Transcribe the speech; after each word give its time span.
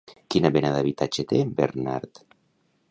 Quina 0.35 0.49
mena 0.55 0.71
d'habitatge 0.77 1.27
té 1.33 1.43
en 1.47 1.53
Bernard? 1.61 2.25